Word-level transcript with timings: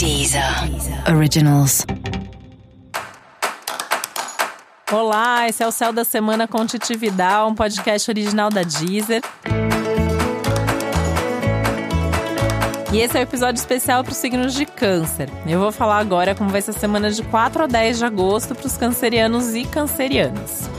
Deezer 0.00 0.42
Originals. 1.14 1.84
Olá, 4.90 5.46
esse 5.46 5.62
é 5.62 5.66
o 5.66 5.70
Céu 5.70 5.92
da 5.92 6.04
Semana 6.04 6.48
com 6.48 6.64
Titi 6.64 6.96
Vidal, 6.96 7.50
um 7.50 7.54
podcast 7.54 8.10
original 8.10 8.48
da 8.48 8.62
Deezer. 8.62 9.20
E 12.90 12.98
esse 12.98 13.14
é 13.14 13.18
o 13.18 13.20
um 13.20 13.22
episódio 13.24 13.60
especial 13.60 14.02
para 14.02 14.12
os 14.12 14.16
signos 14.16 14.54
de 14.54 14.64
câncer. 14.64 15.28
Eu 15.46 15.60
vou 15.60 15.70
falar 15.70 15.98
agora 15.98 16.34
como 16.34 16.48
vai 16.48 16.62
ser 16.62 16.70
a 16.70 16.74
semana 16.74 17.10
de 17.10 17.22
4 17.24 17.64
a 17.64 17.66
10 17.66 17.98
de 17.98 18.04
agosto 18.06 18.54
para 18.54 18.66
os 18.66 18.78
cancerianos 18.78 19.54
e 19.54 19.66
cancerianas. 19.66 20.70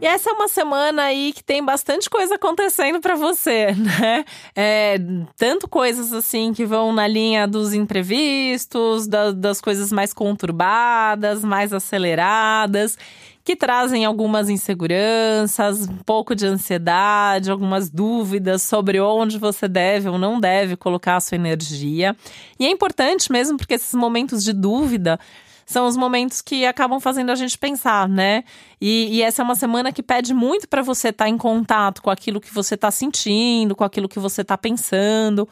E 0.00 0.06
essa 0.06 0.30
é 0.30 0.32
uma 0.32 0.48
semana 0.48 1.02
aí 1.02 1.30
que 1.30 1.44
tem 1.44 1.62
bastante 1.62 2.08
coisa 2.08 2.36
acontecendo 2.36 3.00
para 3.00 3.16
você, 3.16 3.72
né? 3.76 4.24
É, 4.56 4.96
tanto 5.36 5.68
coisas 5.68 6.10
assim 6.12 6.54
que 6.54 6.64
vão 6.64 6.90
na 6.90 7.06
linha 7.06 7.46
dos 7.46 7.74
imprevistos, 7.74 9.06
da, 9.06 9.30
das 9.30 9.60
coisas 9.60 9.92
mais 9.92 10.14
conturbadas, 10.14 11.44
mais 11.44 11.74
aceleradas, 11.74 12.96
que 13.44 13.54
trazem 13.54 14.06
algumas 14.06 14.48
inseguranças, 14.48 15.86
um 15.86 15.98
pouco 15.98 16.34
de 16.34 16.46
ansiedade, 16.46 17.50
algumas 17.50 17.90
dúvidas 17.90 18.62
sobre 18.62 18.98
onde 19.00 19.38
você 19.38 19.68
deve 19.68 20.08
ou 20.08 20.16
não 20.16 20.40
deve 20.40 20.76
colocar 20.76 21.16
a 21.16 21.20
sua 21.20 21.36
energia. 21.36 22.16
E 22.58 22.64
é 22.66 22.70
importante 22.70 23.30
mesmo 23.30 23.58
porque 23.58 23.74
esses 23.74 23.94
momentos 23.94 24.42
de 24.42 24.54
dúvida 24.54 25.20
são 25.70 25.86
os 25.86 25.96
momentos 25.96 26.42
que 26.42 26.66
acabam 26.66 26.98
fazendo 26.98 27.30
a 27.30 27.36
gente 27.36 27.56
pensar, 27.56 28.08
né? 28.08 28.42
E, 28.80 29.18
e 29.18 29.22
essa 29.22 29.40
é 29.40 29.44
uma 29.44 29.54
semana 29.54 29.92
que 29.92 30.02
pede 30.02 30.34
muito 30.34 30.66
para 30.68 30.82
você 30.82 31.10
estar 31.10 31.26
tá 31.26 31.28
em 31.28 31.38
contato 31.38 32.02
com 32.02 32.10
aquilo 32.10 32.40
que 32.40 32.52
você 32.52 32.74
está 32.74 32.90
sentindo, 32.90 33.76
com 33.76 33.84
aquilo 33.84 34.08
que 34.08 34.18
você 34.18 34.42
está 34.42 34.58
pensando. 34.58 35.48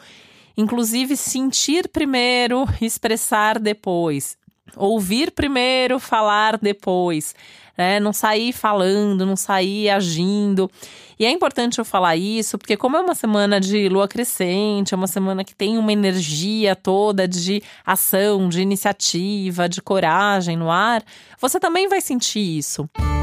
Inclusive, 0.56 1.16
sentir 1.16 1.88
primeiro, 1.88 2.66
expressar 2.82 3.60
depois. 3.60 4.37
Ouvir 4.76 5.30
primeiro, 5.30 5.98
falar 5.98 6.58
depois 6.58 7.34
né? 7.78 8.00
Não 8.00 8.12
sair 8.12 8.52
falando, 8.52 9.24
não 9.24 9.36
sair 9.36 9.88
agindo. 9.88 10.68
E 11.16 11.24
é 11.24 11.30
importante 11.30 11.78
eu 11.78 11.84
falar 11.84 12.16
isso, 12.16 12.58
porque 12.58 12.76
como 12.76 12.96
é 12.96 13.00
uma 13.00 13.14
semana 13.14 13.60
de 13.60 13.88
lua 13.88 14.08
crescente, 14.08 14.92
é 14.92 14.96
uma 14.96 15.06
semana 15.06 15.44
que 15.44 15.54
tem 15.54 15.78
uma 15.78 15.92
energia 15.92 16.74
toda 16.74 17.26
de 17.26 17.62
ação, 17.86 18.48
de 18.48 18.60
iniciativa, 18.60 19.68
de 19.68 19.80
coragem 19.80 20.56
no 20.56 20.70
ar, 20.70 21.02
você 21.40 21.60
também 21.60 21.88
vai 21.88 22.00
sentir 22.00 22.58
isso. 22.58 22.88
E 22.98 23.17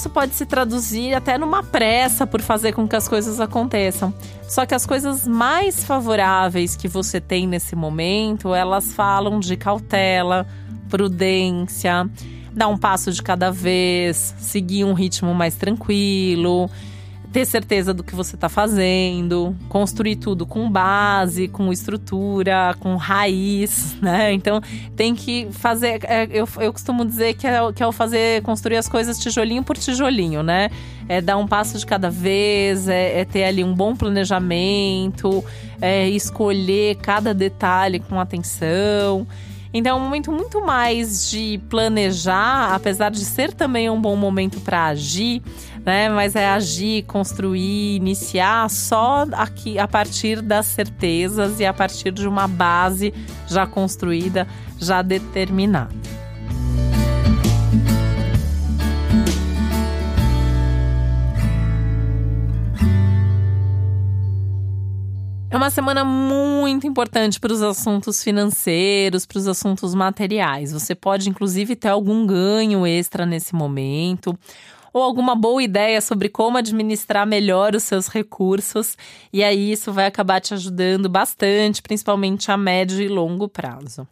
isso 0.00 0.08
pode 0.08 0.34
se 0.34 0.46
traduzir 0.46 1.12
até 1.12 1.36
numa 1.36 1.62
pressa 1.62 2.26
por 2.26 2.40
fazer 2.40 2.72
com 2.72 2.88
que 2.88 2.96
as 2.96 3.06
coisas 3.06 3.38
aconteçam. 3.38 4.14
Só 4.48 4.64
que 4.64 4.74
as 4.74 4.86
coisas 4.86 5.28
mais 5.28 5.84
favoráveis 5.84 6.74
que 6.74 6.88
você 6.88 7.20
tem 7.20 7.46
nesse 7.46 7.76
momento, 7.76 8.54
elas 8.54 8.94
falam 8.94 9.38
de 9.38 9.58
cautela, 9.58 10.46
prudência, 10.88 12.08
dar 12.50 12.68
um 12.68 12.78
passo 12.78 13.12
de 13.12 13.22
cada 13.22 13.50
vez, 13.50 14.34
seguir 14.38 14.84
um 14.84 14.94
ritmo 14.94 15.34
mais 15.34 15.54
tranquilo, 15.54 16.70
ter 17.32 17.44
certeza 17.44 17.94
do 17.94 18.02
que 18.02 18.14
você 18.14 18.34
está 18.34 18.48
fazendo, 18.48 19.54
construir 19.68 20.16
tudo 20.16 20.44
com 20.44 20.68
base, 20.70 21.46
com 21.46 21.72
estrutura, 21.72 22.74
com 22.80 22.96
raiz, 22.96 23.96
né? 24.02 24.32
Então 24.32 24.60
tem 24.96 25.14
que 25.14 25.48
fazer. 25.52 26.00
É, 26.04 26.28
eu, 26.30 26.48
eu 26.58 26.72
costumo 26.72 27.04
dizer 27.04 27.34
que 27.34 27.46
é, 27.46 27.60
que 27.72 27.82
é 27.82 27.86
o 27.86 27.92
fazer 27.92 28.42
construir 28.42 28.76
as 28.76 28.88
coisas 28.88 29.18
tijolinho 29.18 29.62
por 29.62 29.76
tijolinho, 29.76 30.42
né? 30.42 30.70
É 31.08 31.20
dar 31.20 31.36
um 31.36 31.46
passo 31.46 31.78
de 31.78 31.86
cada 31.86 32.10
vez, 32.10 32.88
é, 32.88 33.20
é 33.20 33.24
ter 33.24 33.44
ali 33.44 33.62
um 33.62 33.74
bom 33.74 33.94
planejamento, 33.94 35.44
é 35.80 36.08
escolher 36.08 36.96
cada 36.96 37.32
detalhe 37.32 38.00
com 38.00 38.18
atenção. 38.18 39.26
Então 39.72 39.96
é 39.96 40.00
um 40.00 40.04
momento 40.04 40.32
muito 40.32 40.60
mais 40.64 41.30
de 41.30 41.60
planejar, 41.68 42.74
apesar 42.74 43.10
de 43.10 43.24
ser 43.24 43.52
também 43.52 43.88
um 43.88 44.00
bom 44.00 44.16
momento 44.16 44.60
para 44.60 44.86
agir 44.86 45.42
né? 45.84 46.08
Mas 46.08 46.36
é 46.36 46.48
agir, 46.48 47.04
construir, 47.04 47.96
iniciar 47.96 48.68
só 48.70 49.26
aqui 49.32 49.78
a 49.78 49.88
partir 49.88 50.40
das 50.40 50.66
certezas 50.66 51.60
e 51.60 51.66
a 51.66 51.72
partir 51.72 52.12
de 52.12 52.26
uma 52.28 52.46
base 52.46 53.12
já 53.46 53.66
construída, 53.66 54.46
já 54.78 55.02
determinada. 55.02 56.09
Uma 65.60 65.68
semana 65.68 66.02
muito 66.06 66.86
importante 66.86 67.38
para 67.38 67.52
os 67.52 67.60
assuntos 67.60 68.24
financeiros, 68.24 69.26
para 69.26 69.36
os 69.36 69.46
assuntos 69.46 69.94
materiais. 69.94 70.72
Você 70.72 70.94
pode, 70.94 71.28
inclusive, 71.28 71.76
ter 71.76 71.88
algum 71.88 72.26
ganho 72.26 72.86
extra 72.86 73.26
nesse 73.26 73.54
momento 73.54 74.34
ou 74.90 75.02
alguma 75.02 75.36
boa 75.36 75.62
ideia 75.62 76.00
sobre 76.00 76.30
como 76.30 76.56
administrar 76.56 77.26
melhor 77.26 77.74
os 77.74 77.82
seus 77.82 78.08
recursos. 78.08 78.96
E 79.30 79.44
aí 79.44 79.70
isso 79.70 79.92
vai 79.92 80.06
acabar 80.06 80.40
te 80.40 80.54
ajudando 80.54 81.10
bastante, 81.10 81.82
principalmente 81.82 82.50
a 82.50 82.56
médio 82.56 82.98
e 82.98 83.06
longo 83.06 83.46
prazo. 83.46 84.08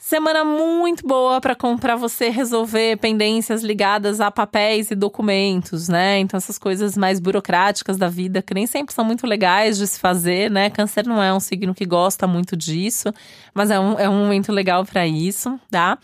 Semana 0.00 0.44
muito 0.44 1.06
boa 1.06 1.40
para 1.40 1.96
você 1.96 2.30
resolver 2.30 2.96
pendências 2.98 3.62
ligadas 3.62 4.20
a 4.20 4.30
papéis 4.30 4.90
e 4.90 4.94
documentos, 4.94 5.88
né? 5.88 6.18
Então, 6.20 6.38
essas 6.38 6.56
coisas 6.56 6.96
mais 6.96 7.18
burocráticas 7.18 7.98
da 7.98 8.08
vida, 8.08 8.40
que 8.40 8.54
nem 8.54 8.66
sempre 8.66 8.94
são 8.94 9.04
muito 9.04 9.26
legais 9.26 9.76
de 9.76 9.86
se 9.86 9.98
fazer, 9.98 10.50
né? 10.50 10.70
Câncer 10.70 11.04
não 11.06 11.22
é 11.22 11.34
um 11.34 11.40
signo 11.40 11.74
que 11.74 11.84
gosta 11.84 12.26
muito 12.26 12.56
disso, 12.56 13.12
mas 13.52 13.70
é 13.70 13.78
um, 13.78 13.98
é 13.98 14.08
um 14.08 14.18
momento 14.22 14.52
legal 14.52 14.84
para 14.84 15.06
isso, 15.06 15.58
tá? 15.70 15.98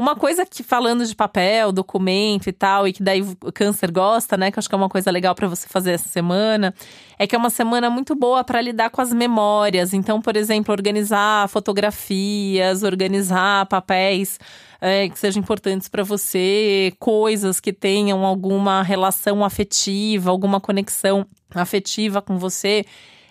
Uma 0.00 0.16
coisa 0.16 0.46
que, 0.46 0.62
falando 0.62 1.04
de 1.04 1.14
papel, 1.14 1.70
documento 1.72 2.46
e 2.46 2.52
tal, 2.52 2.88
e 2.88 2.92
que 2.94 3.02
daí 3.02 3.20
o 3.20 3.52
câncer 3.52 3.90
gosta, 3.92 4.34
né? 4.34 4.50
Que 4.50 4.58
eu 4.58 4.60
acho 4.60 4.66
que 4.66 4.74
é 4.74 4.78
uma 4.78 4.88
coisa 4.88 5.10
legal 5.10 5.34
para 5.34 5.46
você 5.46 5.68
fazer 5.68 5.90
essa 5.90 6.08
semana, 6.08 6.74
é 7.18 7.26
que 7.26 7.36
é 7.36 7.38
uma 7.38 7.50
semana 7.50 7.90
muito 7.90 8.14
boa 8.14 8.42
para 8.42 8.62
lidar 8.62 8.88
com 8.88 9.02
as 9.02 9.12
memórias. 9.12 9.92
Então, 9.92 10.18
por 10.22 10.38
exemplo, 10.38 10.72
organizar 10.72 11.46
fotografias, 11.50 12.82
organizar 12.82 13.66
papéis. 13.66 14.40
É, 14.80 15.06
que 15.10 15.18
sejam 15.18 15.42
importantes 15.42 15.86
para 15.86 16.02
você, 16.02 16.94
coisas 16.98 17.60
que 17.60 17.70
tenham 17.70 18.24
alguma 18.24 18.82
relação 18.82 19.44
afetiva, 19.44 20.30
alguma 20.30 20.58
conexão 20.62 21.26
afetiva 21.54 22.22
com 22.22 22.38
você. 22.38 22.86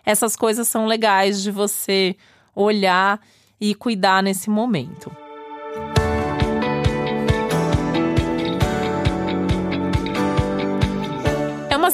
Essas 0.06 0.36
coisas 0.36 0.68
são 0.68 0.86
legais 0.86 1.42
de 1.42 1.50
você 1.50 2.16
olhar 2.54 3.20
e 3.60 3.74
cuidar 3.74 4.22
nesse 4.22 4.52
momento. 4.52 5.12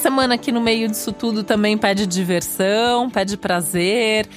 Semana 0.06 0.38
que 0.38 0.52
no 0.52 0.60
meio 0.60 0.88
disso 0.88 1.10
tudo 1.10 1.42
também 1.42 1.76
pede 1.76 2.06
diversão, 2.06 3.10
pede 3.10 3.36
prazer, 3.36 4.28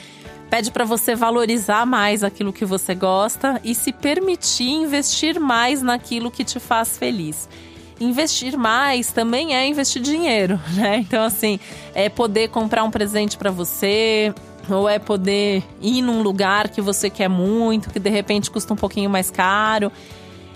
pede 0.49 0.71
para 0.71 0.83
você 0.83 1.13
valorizar 1.13 1.85
mais 1.85 2.23
aquilo 2.23 2.51
que 2.51 2.65
você 2.65 2.95
gosta 2.95 3.61
e 3.63 3.75
se 3.75 3.93
permitir 3.93 4.71
investir 4.71 5.39
mais 5.39 5.83
naquilo 5.83 6.31
que 6.31 6.43
te 6.43 6.59
faz 6.59 6.97
feliz. 6.97 7.47
Investir 7.99 8.57
mais 8.57 9.11
também 9.11 9.55
é 9.55 9.67
investir 9.67 10.01
dinheiro, 10.01 10.59
né? 10.73 10.97
Então 10.97 11.23
assim, 11.23 11.59
é 11.93 12.09
poder 12.09 12.49
comprar 12.49 12.83
um 12.83 12.89
presente 12.89 13.37
para 13.37 13.51
você, 13.51 14.33
ou 14.67 14.89
é 14.89 14.97
poder 14.97 15.63
ir 15.79 16.01
num 16.01 16.23
lugar 16.23 16.69
que 16.69 16.81
você 16.81 17.11
quer 17.11 17.29
muito, 17.29 17.91
que 17.91 17.99
de 17.99 18.09
repente 18.09 18.49
custa 18.49 18.73
um 18.73 18.77
pouquinho 18.77 19.09
mais 19.09 19.29
caro. 19.29 19.91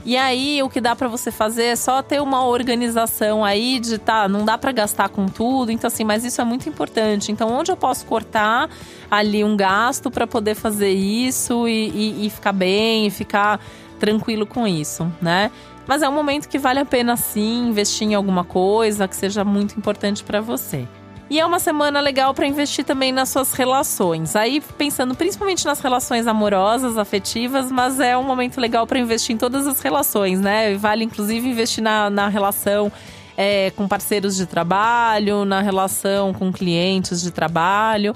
E 0.06 0.18
aí 0.18 0.62
o 0.62 0.70
que 0.70 0.82
dá 0.82 0.96
para 0.96 1.08
você 1.08 1.32
fazer 1.32 1.64
é 1.64 1.76
só 1.76 2.02
ter 2.02 2.22
uma 2.22 2.46
organização 2.46 3.44
aí 3.44 3.80
de 3.80 3.98
tá, 3.98 4.28
não 4.28 4.44
dá 4.44 4.58
para 4.58 4.72
gastar 4.72 5.08
com 5.10 5.28
tudo, 5.28 5.72
então 5.72 5.88
assim, 5.88 6.04
mas 6.04 6.26
isso 6.26 6.42
é 6.42 6.44
muito 6.44 6.68
importante. 6.68 7.32
Então 7.32 7.50
onde 7.50 7.72
eu 7.72 7.78
posso 7.78 8.06
cortar 8.06 8.70
ali 9.10 9.44
um 9.44 9.56
gasto 9.56 10.12
para 10.12 10.28
poder 10.28 10.56
fazer 10.56 10.92
isso 10.92 11.68
e, 11.68 11.90
e, 11.90 12.28
e 12.28 12.30
ficar 12.30 12.52
bem, 12.52 13.08
e 13.08 13.10
ficar 13.10 13.60
tranquilo 13.98 14.46
com 14.46 14.68
isso, 14.68 15.10
né? 15.22 15.50
Mas 15.88 16.02
é 16.02 16.10
um 16.10 16.14
momento 16.14 16.48
que 16.48 16.58
vale 16.58 16.80
a 16.80 16.86
pena 16.86 17.16
sim 17.16 17.70
investir 17.70 18.08
em 18.08 18.16
alguma 18.16 18.44
coisa 18.44 19.08
que 19.08 19.16
seja 19.16 19.44
muito 19.44 19.78
importante 19.78 20.24
para 20.24 20.42
você. 20.42 20.88
E 21.34 21.40
é 21.40 21.46
uma 21.48 21.58
semana 21.58 22.00
legal 22.00 22.32
para 22.32 22.46
investir 22.46 22.86
também 22.86 23.12
nas 23.12 23.30
suas 23.30 23.54
relações. 23.54 24.36
Aí 24.36 24.62
pensando 24.78 25.16
principalmente 25.16 25.66
nas 25.66 25.80
relações 25.80 26.28
amorosas, 26.28 26.96
afetivas, 26.96 27.72
mas 27.72 28.00
é 28.00 28.16
um 28.16 28.22
momento 28.22 28.62
legal 28.62 28.86
para 28.86 29.00
investir 29.00 29.34
em 29.34 29.38
todas 29.40 29.66
as 29.66 29.80
relações, 29.80 30.40
né? 30.40 30.76
Vale 30.76 31.04
inclusive 31.04 31.50
investir 31.50 31.84
na, 31.84 32.08
na 32.08 32.28
relação 32.28 32.92
é, 33.36 33.72
com 33.72 33.88
parceiros 33.88 34.36
de 34.36 34.46
trabalho, 34.46 35.44
na 35.44 35.60
relação 35.60 36.36
com 36.36 36.54
clientes 36.54 37.20
de 37.24 37.32
trabalho. 37.32 38.16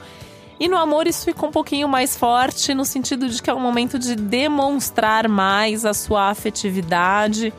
E 0.60 0.68
no 0.68 0.78
amor 0.78 1.08
isso 1.08 1.26
fica 1.26 1.44
um 1.44 1.52
pouquinho 1.52 1.90
mais 1.90 2.16
forte, 2.16 2.72
no 2.76 2.86
sentido 2.86 3.28
de 3.28 3.42
que 3.42 3.50
é 3.50 3.54
um 3.56 3.60
momento 3.60 3.98
de 3.98 4.16
demonstrar 4.16 5.28
mais 5.28 5.86
a 5.86 5.94
sua 5.96 6.30
afetividade 6.30 7.52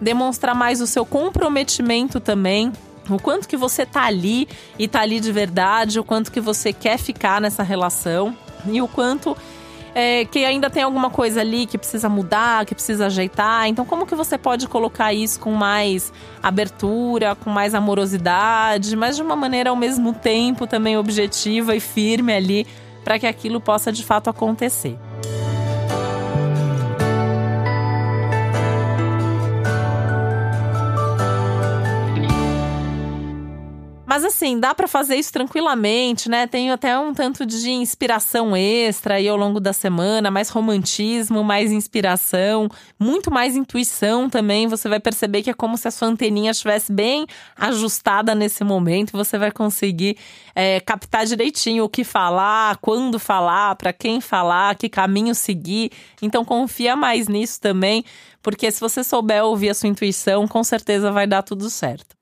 demonstrar 0.00 0.54
mais 0.54 0.80
o 0.80 0.86
seu 0.86 1.06
comprometimento 1.06 2.18
também 2.18 2.72
o 3.08 3.18
quanto 3.18 3.48
que 3.48 3.56
você 3.56 3.84
tá 3.84 4.04
ali 4.04 4.48
e 4.78 4.86
tá 4.86 5.00
ali 5.00 5.20
de 5.20 5.32
verdade, 5.32 5.98
o 5.98 6.04
quanto 6.04 6.30
que 6.30 6.40
você 6.40 6.72
quer 6.72 6.98
ficar 6.98 7.40
nessa 7.40 7.62
relação 7.62 8.36
e 8.66 8.80
o 8.80 8.88
quanto 8.88 9.36
é, 9.94 10.24
que 10.24 10.44
ainda 10.44 10.70
tem 10.70 10.82
alguma 10.82 11.10
coisa 11.10 11.40
ali 11.40 11.66
que 11.66 11.76
precisa 11.76 12.08
mudar, 12.08 12.64
que 12.64 12.74
precisa 12.74 13.06
ajeitar. 13.06 13.68
Então, 13.68 13.84
como 13.84 14.06
que 14.06 14.14
você 14.14 14.38
pode 14.38 14.66
colocar 14.68 15.12
isso 15.12 15.38
com 15.40 15.52
mais 15.52 16.12
abertura, 16.42 17.34
com 17.34 17.50
mais 17.50 17.74
amorosidade, 17.74 18.96
mas 18.96 19.16
de 19.16 19.22
uma 19.22 19.36
maneira 19.36 19.70
ao 19.70 19.76
mesmo 19.76 20.12
tempo 20.12 20.66
também 20.66 20.96
objetiva 20.96 21.76
e 21.76 21.80
firme 21.80 22.32
ali, 22.32 22.66
para 23.04 23.18
que 23.18 23.26
aquilo 23.26 23.60
possa 23.60 23.92
de 23.92 24.04
fato 24.04 24.30
acontecer? 24.30 24.98
Assim, 34.42 34.58
dá 34.58 34.74
para 34.74 34.88
fazer 34.88 35.14
isso 35.14 35.32
tranquilamente, 35.32 36.28
né? 36.28 36.46
Tenho 36.48 36.74
até 36.74 36.98
um 36.98 37.14
tanto 37.14 37.46
de 37.46 37.70
inspiração 37.70 38.56
extra 38.56 39.14
aí 39.14 39.28
ao 39.28 39.36
longo 39.36 39.60
da 39.60 39.72
semana, 39.72 40.30
mais 40.30 40.48
romantismo, 40.48 41.44
mais 41.44 41.70
inspiração, 41.70 42.68
muito 42.98 43.30
mais 43.30 43.54
intuição 43.54 44.28
também. 44.28 44.66
Você 44.66 44.88
vai 44.88 44.98
perceber 44.98 45.42
que 45.42 45.50
é 45.50 45.54
como 45.54 45.76
se 45.76 45.86
a 45.86 45.90
sua 45.92 46.08
anteninha 46.08 46.50
estivesse 46.50 46.92
bem 46.92 47.24
ajustada 47.56 48.34
nesse 48.34 48.64
momento. 48.64 49.12
Você 49.12 49.38
vai 49.38 49.52
conseguir 49.52 50.16
é, 50.54 50.80
captar 50.80 51.24
direitinho 51.24 51.84
o 51.84 51.88
que 51.88 52.02
falar, 52.02 52.78
quando 52.78 53.20
falar, 53.20 53.76
para 53.76 53.92
quem 53.92 54.20
falar, 54.20 54.74
que 54.74 54.88
caminho 54.88 55.34
seguir. 55.34 55.92
Então 56.20 56.44
confia 56.44 56.96
mais 56.96 57.28
nisso 57.28 57.60
também, 57.60 58.04
porque 58.42 58.70
se 58.72 58.80
você 58.80 59.04
souber 59.04 59.44
ouvir 59.44 59.70
a 59.70 59.74
sua 59.74 59.88
intuição, 59.88 60.48
com 60.48 60.64
certeza 60.64 61.12
vai 61.12 61.28
dar 61.28 61.42
tudo 61.42 61.70
certo. 61.70 62.21